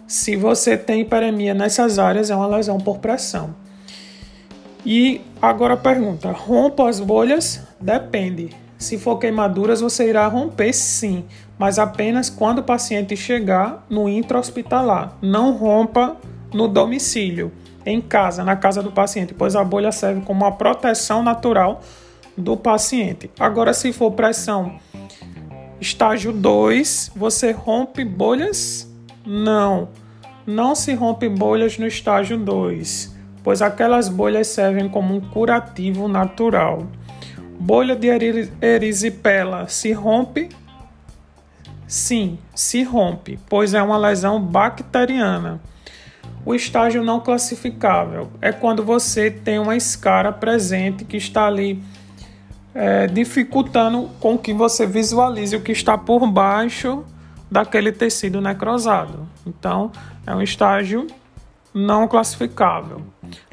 se 0.09 0.35
você 0.35 0.75
tem 0.75 1.01
hiperemia 1.01 1.53
nessas 1.53 1.99
áreas, 1.99 2.31
é 2.31 2.35
uma 2.35 2.47
lesão 2.47 2.79
por 2.79 2.97
pressão. 2.97 3.53
E 4.83 5.21
agora 5.39 5.75
a 5.75 5.77
pergunta: 5.77 6.31
rompa 6.31 6.89
as 6.89 6.99
bolhas? 6.99 7.61
Depende. 7.79 8.49
Se 8.75 8.97
for 8.97 9.19
queimaduras, 9.19 9.81
você 9.81 10.09
irá 10.09 10.25
romper 10.25 10.73
sim, 10.73 11.25
mas 11.59 11.77
apenas 11.77 12.27
quando 12.27 12.59
o 12.59 12.63
paciente 12.63 13.15
chegar 13.15 13.85
no 13.87 14.09
intra-hospitalar. 14.09 15.15
Não 15.21 15.51
rompa 15.51 16.17
no 16.51 16.67
domicílio, 16.67 17.51
em 17.85 18.01
casa, 18.01 18.43
na 18.43 18.55
casa 18.55 18.81
do 18.81 18.91
paciente, 18.91 19.35
pois 19.35 19.55
a 19.55 19.63
bolha 19.63 19.91
serve 19.91 20.21
como 20.21 20.43
uma 20.43 20.53
proteção 20.53 21.21
natural 21.21 21.81
do 22.39 22.57
paciente. 22.57 23.29
Agora, 23.39 23.73
se 23.73 23.93
for 23.93 24.11
pressão 24.11 24.79
estágio 25.79 26.33
2, 26.33 27.11
você 27.15 27.51
rompe 27.51 28.03
bolhas 28.03 28.89
não, 29.25 29.89
não 30.45 30.73
se 30.73 30.93
rompe 30.93 31.29
bolhas 31.29 31.77
no 31.77 31.85
estágio 31.85 32.37
2, 32.37 33.15
pois 33.43 33.61
aquelas 33.61 34.09
bolhas 34.09 34.47
servem 34.47 34.89
como 34.89 35.15
um 35.15 35.21
curativo 35.21 36.07
natural. 36.07 36.87
Bolha 37.59 37.95
de 37.95 38.07
erisipela 38.61 39.67
se 39.67 39.91
rompe? 39.91 40.49
Sim, 41.85 42.39
se 42.55 42.81
rompe, 42.83 43.37
pois 43.47 43.73
é 43.73 43.81
uma 43.81 43.97
lesão 43.97 44.41
bacteriana. 44.41 45.61
O 46.45 46.55
estágio 46.55 47.03
não 47.03 47.19
classificável 47.19 48.31
é 48.41 48.51
quando 48.51 48.83
você 48.83 49.29
tem 49.29 49.59
uma 49.59 49.75
escara 49.75 50.31
presente 50.31 51.03
que 51.03 51.17
está 51.17 51.45
ali 51.45 51.83
é, 52.73 53.07
dificultando 53.07 54.09
com 54.19 54.37
que 54.37 54.53
você 54.53 54.85
visualize 54.85 55.55
o 55.55 55.61
que 55.61 55.71
está 55.71 55.97
por 55.97 56.25
baixo 56.27 57.03
daquele 57.49 57.91
tecido 57.91 58.39
necrosado. 58.39 59.27
Então, 59.45 59.91
é 60.25 60.33
um 60.33 60.41
estágio 60.41 61.07
não 61.73 62.07
classificável. 62.07 63.01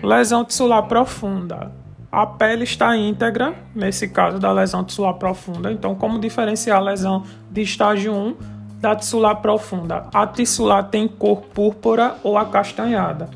Lesão 0.02 0.44
tissular 0.44 0.82
profunda. 0.84 1.72
A 2.10 2.24
pele 2.24 2.64
está 2.64 2.96
íntegra, 2.96 3.54
nesse 3.74 4.08
caso 4.08 4.38
da 4.38 4.52
lesão 4.52 4.84
tissular 4.84 5.14
profunda. 5.14 5.72
Então, 5.72 5.94
como 5.94 6.18
diferenciar 6.18 6.78
a 6.78 6.80
lesão 6.80 7.24
de 7.50 7.62
estágio 7.62 8.14
1 8.14 8.36
da 8.80 8.94
tissular 8.94 9.36
profunda? 9.36 10.06
A 10.14 10.26
tissular 10.26 10.84
tem 10.84 11.08
cor 11.08 11.42
púrpura 11.42 12.16
ou 12.22 12.38
acastanhada. 12.38 13.28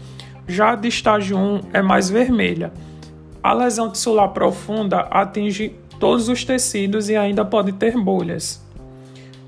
Já 0.46 0.72
a 0.72 0.76
de 0.76 0.88
estágio 0.88 1.36
1 1.36 1.60
é 1.72 1.82
mais 1.82 2.08
vermelha. 2.08 2.72
A 3.42 3.54
lesão 3.54 3.90
tissular 3.90 4.28
profunda 4.28 5.00
atinge 5.10 5.74
todos 5.98 6.28
os 6.28 6.44
tecidos 6.44 7.08
e 7.08 7.16
ainda 7.16 7.44
pode 7.44 7.72
ter 7.72 7.96
bolhas. 7.96 8.62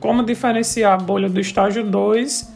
Como 0.00 0.24
diferenciar 0.24 0.94
a 0.94 1.02
bolha 1.02 1.28
do 1.28 1.38
estágio 1.38 1.84
2 1.84 2.50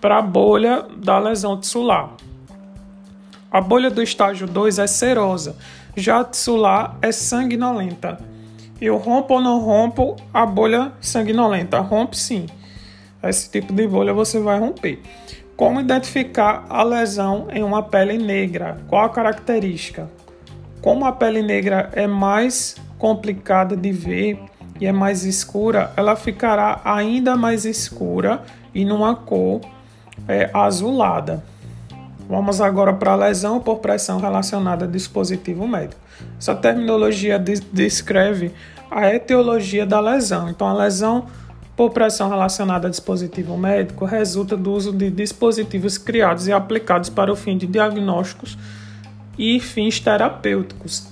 para 0.00 0.18
a 0.18 0.22
bolha 0.22 0.84
da 0.96 1.18
lesão 1.18 1.58
tissular? 1.58 2.10
A 3.50 3.60
bolha 3.60 3.90
do 3.90 4.02
estágio 4.02 4.46
2 4.46 4.78
é 4.78 4.86
serosa, 4.86 5.56
já 5.96 6.20
a 6.20 6.24
tissular 6.24 6.96
é 7.02 7.10
sanguinolenta. 7.10 8.18
Eu 8.80 8.96
rompo 8.96 9.34
ou 9.34 9.40
não 9.40 9.60
rompo 9.60 10.16
a 10.32 10.46
bolha 10.46 10.92
sanguinolenta? 11.00 11.80
Rompe 11.80 12.16
sim. 12.16 12.46
Esse 13.22 13.50
tipo 13.50 13.72
de 13.72 13.86
bolha 13.86 14.12
você 14.12 14.38
vai 14.38 14.58
romper. 14.58 15.00
Como 15.56 15.80
identificar 15.80 16.64
a 16.68 16.82
lesão 16.82 17.48
em 17.52 17.62
uma 17.62 17.82
pele 17.82 18.18
negra? 18.18 18.78
Qual 18.88 19.04
a 19.04 19.08
característica? 19.08 20.10
Como 20.84 21.06
a 21.06 21.12
pele 21.12 21.40
negra 21.40 21.88
é 21.94 22.06
mais 22.06 22.76
complicada 22.98 23.74
de 23.74 23.90
ver, 23.90 24.38
e 24.78 24.84
é 24.84 24.92
mais 24.92 25.24
escura, 25.24 25.90
ela 25.96 26.14
ficará 26.14 26.82
ainda 26.84 27.34
mais 27.38 27.64
escura 27.64 28.42
e 28.74 28.84
numa 28.84 29.14
cor 29.14 29.62
é, 30.28 30.50
azulada. 30.52 31.42
Vamos 32.28 32.60
agora 32.60 32.92
para 32.92 33.12
a 33.12 33.16
lesão 33.16 33.60
por 33.60 33.76
pressão 33.76 34.20
relacionada 34.20 34.84
a 34.84 34.88
dispositivo 34.88 35.66
médico. 35.66 36.02
Essa 36.38 36.54
terminologia 36.54 37.42
descreve 37.72 38.52
a 38.90 39.08
etiologia 39.08 39.86
da 39.86 40.00
lesão. 40.00 40.50
Então, 40.50 40.66
a 40.68 40.74
lesão 40.74 41.24
por 41.74 41.92
pressão 41.92 42.28
relacionada 42.28 42.88
a 42.88 42.90
dispositivo 42.90 43.56
médico 43.56 44.04
resulta 44.04 44.54
do 44.54 44.70
uso 44.70 44.92
de 44.92 45.08
dispositivos 45.10 45.96
criados 45.96 46.46
e 46.46 46.52
aplicados 46.52 47.08
para 47.08 47.32
o 47.32 47.36
fim 47.36 47.56
de 47.56 47.66
diagnósticos 47.66 48.58
e 49.38 49.60
fins 49.60 50.00
terapêuticos. 50.00 51.06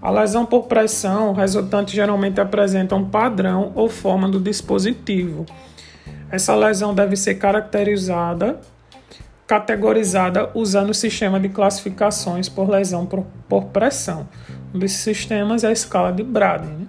A 0.00 0.10
lesão 0.10 0.46
por 0.46 0.64
pressão 0.64 1.32
resultante 1.32 1.94
geralmente 1.94 2.40
apresenta 2.40 2.94
um 2.94 3.04
padrão 3.04 3.72
ou 3.74 3.88
forma 3.88 4.28
do 4.28 4.38
dispositivo. 4.38 5.44
Essa 6.30 6.54
lesão 6.54 6.94
deve 6.94 7.16
ser 7.16 7.34
caracterizada, 7.34 8.60
categorizada 9.46 10.50
usando 10.54 10.90
o 10.90 10.94
sistema 10.94 11.40
de 11.40 11.48
classificações 11.48 12.48
por 12.48 12.68
lesão 12.68 13.06
por, 13.06 13.24
por 13.48 13.64
pressão. 13.66 14.28
Um 14.72 14.78
desses 14.78 14.98
sistemas 14.98 15.64
é 15.64 15.68
a 15.68 15.72
escala 15.72 16.12
de 16.12 16.22
Braden. 16.22 16.70
Né? 16.70 16.86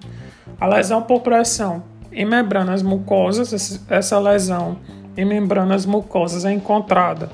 A 0.59 0.67
lesão 0.67 1.01
por 1.01 1.21
pressão 1.21 1.83
em 2.11 2.25
membranas 2.25 2.83
mucosas, 2.83 3.81
essa 3.89 4.19
lesão 4.19 4.77
em 5.17 5.25
membranas 5.25 5.85
mucosas 5.85 6.45
é 6.45 6.51
encontrada 6.51 7.29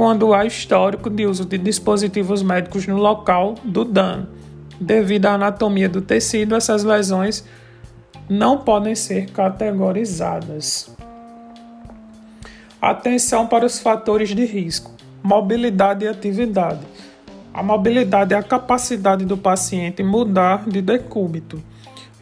quando 0.00 0.32
há 0.32 0.46
histórico 0.46 1.10
de 1.10 1.26
uso 1.26 1.44
de 1.44 1.58
dispositivos 1.58 2.42
médicos 2.42 2.86
no 2.86 2.96
local 2.96 3.56
do 3.62 3.84
dano 3.84 4.28
Devido 4.80 5.26
à 5.26 5.34
anatomia 5.34 5.90
do 5.90 6.00
tecido, 6.00 6.54
essas 6.54 6.82
lesões 6.82 7.44
não 8.26 8.56
podem 8.56 8.94
ser 8.94 9.30
categorizadas. 9.30 10.90
Atenção 12.80 13.46
para 13.46 13.66
os 13.66 13.78
fatores 13.78 14.30
de 14.30 14.46
risco: 14.46 14.90
mobilidade 15.22 16.06
e 16.06 16.08
atividade. 16.08 16.80
A 17.52 17.62
mobilidade 17.62 18.32
é 18.32 18.38
a 18.38 18.42
capacidade 18.42 19.26
do 19.26 19.36
paciente 19.36 20.02
mudar 20.02 20.66
de 20.66 20.80
decúbito. 20.80 21.62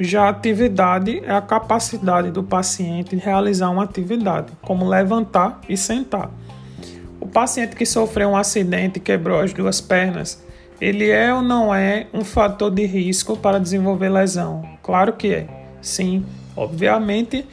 Já 0.00 0.24
a 0.24 0.30
atividade 0.30 1.22
é 1.24 1.30
a 1.30 1.40
capacidade 1.40 2.32
do 2.32 2.42
paciente 2.42 3.14
realizar 3.14 3.70
uma 3.70 3.84
atividade, 3.84 4.52
como 4.62 4.84
levantar 4.84 5.60
e 5.68 5.76
sentar. 5.76 6.28
O 7.28 7.30
paciente 7.30 7.76
que 7.76 7.84
sofreu 7.84 8.30
um 8.30 8.36
acidente 8.36 8.96
e 8.96 9.00
quebrou 9.00 9.38
as 9.38 9.52
duas 9.52 9.82
pernas 9.82 10.42
ele 10.80 11.10
é 11.10 11.34
ou 11.34 11.42
não 11.42 11.74
é 11.74 12.06
um 12.14 12.24
fator 12.24 12.70
de 12.70 12.86
risco 12.86 13.36
para 13.36 13.58
desenvolver 13.60 14.08
lesão? 14.08 14.66
Claro 14.82 15.12
que 15.12 15.34
é. 15.34 15.46
Sim, 15.82 16.24
obviamente 16.56 17.44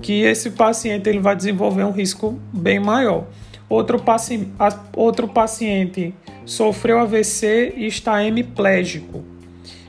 que 0.00 0.22
esse 0.22 0.50
paciente 0.50 1.08
ele 1.08 1.18
vai 1.18 1.34
desenvolver 1.34 1.82
um 1.82 1.90
risco 1.90 2.38
bem 2.52 2.78
maior. 2.78 3.26
Outro, 3.68 3.98
paci 3.98 4.48
outro 4.94 5.26
paciente 5.26 6.14
sofreu 6.46 7.00
AVC 7.00 7.74
e 7.76 7.86
está 7.88 8.22
hemiplégico. 8.22 9.24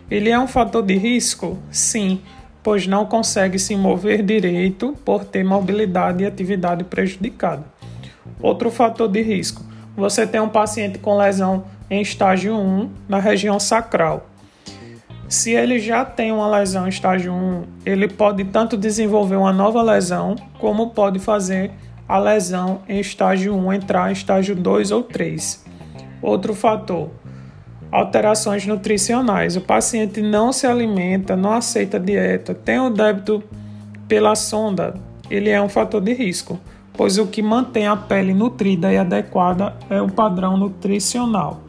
Ele 0.10 0.32
é 0.32 0.40
um 0.40 0.48
fator 0.48 0.82
de 0.82 0.96
risco? 0.96 1.60
Sim, 1.70 2.22
pois 2.64 2.88
não 2.88 3.06
consegue 3.06 3.60
se 3.60 3.76
mover 3.76 4.24
direito 4.24 4.96
por 5.06 5.24
ter 5.24 5.44
mobilidade 5.44 6.24
e 6.24 6.26
atividade 6.26 6.84
prejudicada. 6.84 7.66
Outro 8.42 8.70
fator 8.72 9.08
de 9.08 9.22
risco: 9.22 9.64
você 9.96 10.26
tem 10.26 10.40
um 10.40 10.50
paciente 10.50 11.00
com 11.00 11.18
lesão 11.18 11.66
em 11.90 12.02
estágio 12.02 12.56
1 12.56 12.90
na 13.08 13.20
região 13.20 13.60
sacral. 13.60 14.28
Se 15.28 15.52
ele 15.52 15.80
já 15.80 16.04
tem 16.04 16.32
uma 16.32 16.50
lesão 16.50 16.88
em 16.88 16.90
estágio 16.90 17.32
1, 17.32 17.64
ele 17.86 18.08
pode 18.08 18.44
tanto 18.46 18.76
desenvolver 18.76 19.36
uma 19.36 19.54
nova 19.54 19.82
lesão, 19.82 20.36
como 20.58 20.90
pode 20.90 21.20
fazer 21.20 21.72
a 22.08 22.18
lesão 22.18 22.82
em 22.90 23.00
estágio 23.00 23.56
1 23.56 23.74
entrar 23.74 24.10
em 24.10 24.14
estágio 24.14 24.56
2 24.56 24.90
ou 24.90 25.04
3. 25.04 25.66
Outro 26.22 26.56
fator: 26.56 27.12
alterações 27.92 28.66
nutricionais. 28.66 29.56
O 29.56 29.62
paciente 29.62 30.22
não 30.22 30.52
se 30.52 30.66
alimenta, 30.66 31.36
não 31.36 31.54
aceita 31.54 32.00
dieta, 32.00 32.54
tem 32.54 32.80
o 32.80 32.90
débito 32.90 33.44
pela 34.08 34.36
sonda, 34.36 34.96
ele 35.30 35.50
é 35.50 35.62
um 35.62 35.70
fator 35.70 36.02
de 36.02 36.14
risco, 36.14 36.60
pois 37.00 37.18
o 37.18 37.28
que 37.28 37.42
mantém 37.42 37.88
a 37.88 37.96
pele 37.96 38.34
nutrida 38.34 38.92
e 38.92 38.98
adequada 38.98 39.74
é 39.90 40.02
o 40.02 40.10
padrão 40.10 40.58
nutricional. 40.58 41.62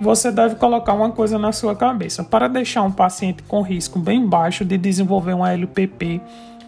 Você 0.00 0.30
deve 0.30 0.54
colocar 0.54 0.92
uma 0.92 1.10
coisa 1.10 1.36
na 1.36 1.50
sua 1.50 1.74
cabeça. 1.74 2.22
Para 2.22 2.46
deixar 2.46 2.82
um 2.82 2.92
paciente 2.92 3.42
com 3.42 3.60
risco 3.60 3.98
bem 3.98 4.24
baixo 4.24 4.64
de 4.64 4.78
desenvolver 4.78 5.32
uma 5.32 5.52
LPP, 5.52 6.20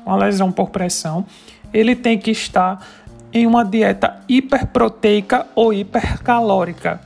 uma 0.04 0.16
lesão 0.16 0.50
por 0.50 0.70
pressão, 0.70 1.24
ele 1.72 1.94
tem 1.94 2.18
que 2.18 2.32
estar 2.32 2.84
em 3.32 3.46
uma 3.46 3.64
dieta 3.64 4.18
hiperproteica 4.28 5.46
ou 5.54 5.72
hipercalórica. 5.72 7.00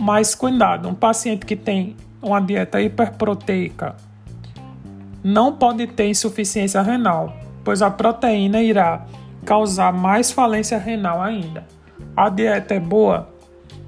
Mas 0.00 0.34
cuidado, 0.34 0.88
um 0.88 0.94
paciente 0.94 1.44
que 1.44 1.56
tem 1.56 1.94
uma 2.22 2.40
dieta 2.40 2.80
hiperproteica 2.80 3.96
não 5.22 5.52
pode 5.52 5.86
ter 5.88 6.08
insuficiência 6.08 6.80
renal, 6.80 7.37
pois 7.68 7.82
a 7.82 7.90
proteína 7.90 8.62
irá 8.62 9.04
causar 9.44 9.92
mais 9.92 10.32
falência 10.32 10.78
renal 10.78 11.20
ainda. 11.20 11.66
A 12.16 12.30
dieta 12.30 12.72
é 12.72 12.80
boa? 12.80 13.28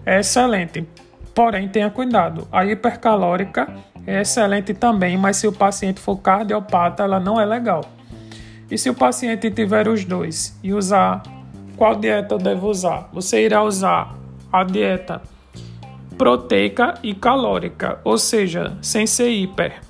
É 0.05 0.21
excelente, 0.21 0.87
porém 1.35 1.67
tenha 1.67 1.89
cuidado. 1.89 2.47
A 2.53 2.63
hipercalórica 2.63 3.73
é 4.07 4.21
excelente 4.21 4.75
também, 4.75 5.17
mas 5.17 5.39
se 5.39 5.47
o 5.47 5.53
paciente 5.53 5.99
for 5.99 6.19
cardiopata, 6.19 7.05
ela 7.05 7.19
não 7.19 7.41
é 7.41 7.47
legal. 7.47 7.81
E 8.71 8.77
se 8.77 8.91
o 8.91 8.95
paciente 8.95 9.51
tiver 9.51 9.89
os 9.89 10.05
dois 10.05 10.55
e 10.63 10.75
usar 10.75 11.23
qual 11.75 11.97
dieta 11.97 12.35
eu 12.35 12.39
devo 12.39 12.69
usar? 12.69 13.09
Você 13.15 13.47
irá 13.47 13.65
usar 13.65 14.15
a 14.53 14.63
dieta 14.63 15.23
proteica 16.19 16.99
e 17.03 17.15
calórica, 17.15 17.99
ou 18.05 18.19
seja, 18.19 18.77
sem 18.83 19.07
ser 19.07 19.31
hiper, 19.31 19.81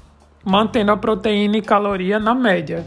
mantendo 0.44 0.92
a 0.92 0.97
proteína 0.97 1.56
e 1.56 1.61
caloria 1.61 2.20
na 2.20 2.37
média, 2.37 2.87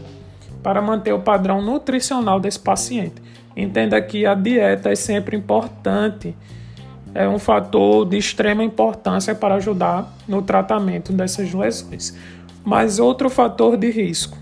para 0.64 0.82
manter 0.82 1.12
o 1.12 1.20
padrão 1.20 1.62
nutricional 1.62 2.40
desse 2.40 2.58
paciente. 2.58 3.22
Entenda 3.56 4.00
que 4.00 4.26
a 4.26 4.34
dieta 4.34 4.90
é 4.90 4.96
sempre 4.96 5.36
importante, 5.36 6.34
é 7.14 7.28
um 7.28 7.38
fator 7.38 8.04
de 8.08 8.16
extrema 8.16 8.64
importância 8.64 9.34
para 9.34 9.54
ajudar 9.56 10.12
no 10.26 10.42
tratamento 10.42 11.12
dessas 11.12 11.52
lesões. 11.52 12.16
Mas 12.64 12.98
outro 12.98 13.30
fator 13.30 13.76
de 13.76 13.90
risco 13.90 14.38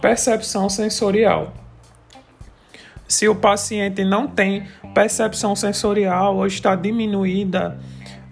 percepção 0.00 0.68
sensorial. 0.68 1.52
Se 3.06 3.28
o 3.28 3.34
paciente 3.34 4.02
não 4.02 4.26
tem 4.26 4.64
percepção 4.94 5.54
sensorial 5.54 6.36
ou 6.36 6.46
está 6.46 6.74
diminuída, 6.74 7.78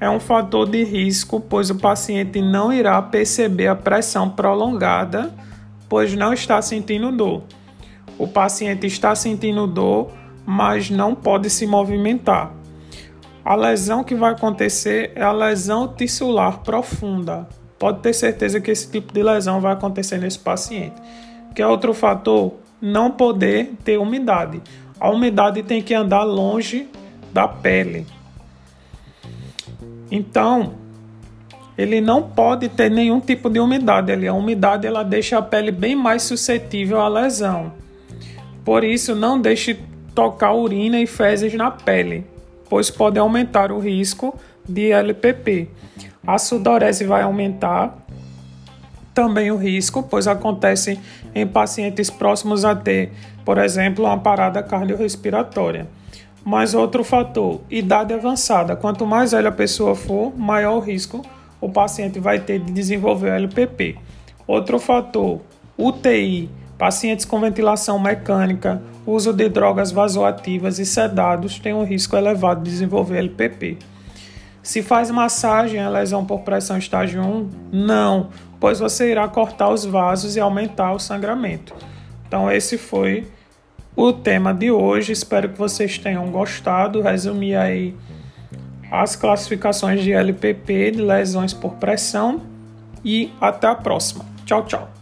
é 0.00 0.08
um 0.08 0.18
fator 0.18 0.68
de 0.68 0.82
risco, 0.82 1.40
pois 1.40 1.68
o 1.68 1.74
paciente 1.74 2.40
não 2.40 2.72
irá 2.72 3.02
perceber 3.02 3.66
a 3.66 3.74
pressão 3.74 4.30
prolongada, 4.30 5.30
pois 5.88 6.14
não 6.14 6.32
está 6.32 6.60
sentindo 6.60 7.10
dor. 7.10 7.42
O 8.18 8.26
paciente 8.26 8.86
está 8.86 9.14
sentindo 9.14 9.66
dor, 9.66 10.10
mas 10.44 10.90
não 10.90 11.14
pode 11.14 11.48
se 11.50 11.66
movimentar. 11.66 12.52
A 13.44 13.54
lesão 13.54 14.04
que 14.04 14.14
vai 14.14 14.32
acontecer 14.32 15.12
é 15.14 15.22
a 15.22 15.32
lesão 15.32 15.88
tissular 15.88 16.60
profunda. 16.60 17.48
Pode 17.78 18.00
ter 18.00 18.12
certeza 18.12 18.60
que 18.60 18.70
esse 18.70 18.90
tipo 18.90 19.12
de 19.12 19.22
lesão 19.22 19.60
vai 19.60 19.72
acontecer 19.72 20.18
nesse 20.18 20.38
paciente. 20.38 20.96
Que 21.54 21.62
é 21.62 21.66
outro 21.66 21.94
fator? 21.94 22.54
Não 22.80 23.10
poder 23.10 23.72
ter 23.84 23.98
umidade. 23.98 24.60
A 25.00 25.10
umidade 25.10 25.62
tem 25.62 25.80
que 25.80 25.94
andar 25.94 26.24
longe 26.24 26.88
da 27.32 27.46
pele. 27.46 28.06
Então, 30.10 30.74
ele 31.78 32.00
não 32.00 32.20
pode 32.20 32.68
ter 32.68 32.90
nenhum 32.90 33.20
tipo 33.20 33.48
de 33.48 33.60
umidade 33.60 34.10
ali. 34.10 34.26
A 34.26 34.34
umidade 34.34 34.84
ela 34.84 35.04
deixa 35.04 35.38
a 35.38 35.42
pele 35.42 35.70
bem 35.70 35.94
mais 35.94 36.24
suscetível 36.24 37.00
à 37.00 37.06
lesão. 37.06 37.72
Por 38.64 38.82
isso, 38.82 39.14
não 39.14 39.40
deixe 39.40 39.78
tocar 40.12 40.52
urina 40.52 41.00
e 41.00 41.06
fezes 41.06 41.54
na 41.54 41.70
pele, 41.70 42.26
pois 42.68 42.90
pode 42.90 43.16
aumentar 43.16 43.70
o 43.70 43.78
risco 43.78 44.36
de 44.68 44.90
LPP. 44.90 45.68
A 46.26 46.36
sudorese 46.36 47.04
vai 47.04 47.22
aumentar 47.22 47.96
também 49.14 49.52
o 49.52 49.56
risco, 49.56 50.02
pois 50.02 50.26
acontece 50.26 50.98
em 51.32 51.46
pacientes 51.46 52.10
próximos 52.10 52.64
a 52.64 52.74
ter, 52.74 53.12
por 53.44 53.56
exemplo, 53.56 54.04
uma 54.04 54.18
parada 54.18 54.64
cardiorrespiratória. 54.64 55.86
Mas 56.44 56.74
outro 56.74 57.04
fator, 57.04 57.60
idade 57.70 58.12
avançada. 58.12 58.74
Quanto 58.74 59.06
mais 59.06 59.30
velha 59.30 59.48
a 59.48 59.52
pessoa 59.52 59.94
for, 59.94 60.36
maior 60.36 60.76
o 60.76 60.80
risco 60.80 61.24
o 61.60 61.68
paciente 61.68 62.18
vai 62.18 62.38
ter 62.38 62.58
de 62.60 62.72
desenvolver 62.72 63.30
LPP. 63.30 63.96
Outro 64.46 64.78
fator, 64.78 65.40
UTI, 65.76 66.50
pacientes 66.76 67.24
com 67.24 67.40
ventilação 67.40 67.98
mecânica, 67.98 68.80
uso 69.06 69.32
de 69.32 69.48
drogas 69.48 69.90
vasoativas 69.90 70.78
e 70.78 70.86
sedados 70.86 71.58
têm 71.58 71.74
um 71.74 71.84
risco 71.84 72.16
elevado 72.16 72.62
de 72.62 72.70
desenvolver 72.70 73.18
LPP. 73.18 73.78
Se 74.62 74.82
faz 74.82 75.10
massagem, 75.10 75.80
a 75.80 75.88
lesão 75.88 76.24
por 76.24 76.40
pressão 76.40 76.76
estágio 76.76 77.22
1? 77.22 77.50
Não 77.72 78.28
pois 78.60 78.78
você 78.78 79.10
irá 79.10 79.28
cortar 79.28 79.70
os 79.70 79.84
vasos 79.84 80.36
e 80.36 80.40
aumentar 80.40 80.92
o 80.92 80.98
sangramento. 80.98 81.74
Então, 82.26 82.50
esse 82.50 82.76
foi 82.76 83.26
o 83.96 84.12
tema 84.12 84.52
de 84.52 84.70
hoje. 84.70 85.12
Espero 85.12 85.48
que 85.48 85.58
vocês 85.58 85.98
tenham 85.98 86.30
gostado. 86.30 87.00
Resumi 87.00 87.54
aí 87.54 87.94
as 88.90 89.16
classificações 89.16 90.02
de 90.02 90.12
LPP, 90.12 90.92
de 90.92 91.02
lesões 91.02 91.52
por 91.52 91.74
pressão. 91.74 92.40
E 93.04 93.30
até 93.40 93.68
a 93.68 93.74
próxima. 93.74 94.24
Tchau, 94.44 94.64
tchau. 94.64 94.97